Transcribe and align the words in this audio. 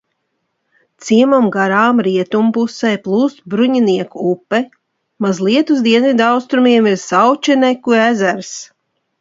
Ciemam 1.07 1.49
garām 1.55 1.99
rietumpusē 2.07 2.93
plūst 3.03 3.43
Bruņinieku 3.55 4.25
upe, 4.31 4.63
mazliet 5.27 5.75
uz 5.77 5.85
dienvidaustrumiem 5.89 6.91
ir 6.95 7.01
Saučenku 7.07 7.99
ezers. 8.03 8.53